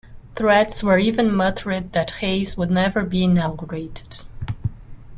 Threats 0.33 0.81
were 0.81 0.97
even 0.97 1.31
muttered 1.31 1.93
that 1.93 2.09
Hayes 2.21 2.57
would 2.57 2.71
never 2.71 3.03
be 3.03 3.23
inaugurated. 3.23 4.23